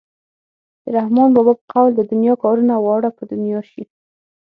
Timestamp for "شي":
3.71-3.83